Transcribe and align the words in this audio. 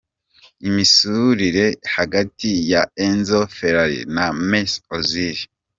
Imisusire 0.67 1.65
hagati 1.95 2.49
ya 2.71 2.81
Enzo 3.07 3.39
Ferrari 3.57 3.99
na 4.15 4.25
Mesut 4.49 4.83
Ozil. 4.95 5.37